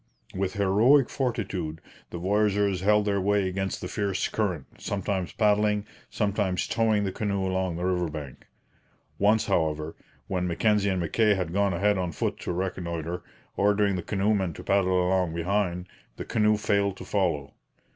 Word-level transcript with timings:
With 0.33 0.53
heroic 0.55 1.11
fortitude 1.11 1.79
the 2.09 2.17
voyageurs 2.17 2.81
held 2.81 3.05
their 3.05 3.21
way 3.21 3.47
against 3.47 3.81
the 3.81 3.87
fierce 3.87 4.27
current, 4.29 4.65
sometimes 4.79 5.31
paddling, 5.31 5.85
sometimes 6.09 6.65
towing 6.67 7.03
the 7.03 7.11
canoe 7.11 7.45
along 7.45 7.75
the 7.75 7.85
river 7.85 8.09
bank. 8.09 8.47
Once, 9.19 9.45
however, 9.45 9.95
when 10.25 10.47
Mackenzie 10.47 10.89
and 10.89 10.99
Mackay 11.01 11.35
had 11.35 11.53
gone 11.53 11.73
ahead 11.75 11.99
on 11.99 12.11
foot 12.13 12.39
to 12.39 12.51
reconnoitre, 12.51 13.21
ordering 13.55 13.95
the 13.95 14.01
canoemen 14.01 14.53
to 14.53 14.63
paddle 14.63 15.05
along 15.07 15.35
behind, 15.35 15.85
the 16.15 16.25
canoe 16.25 16.57
failed 16.57 16.97
to 16.97 17.05
follow. 17.05 17.53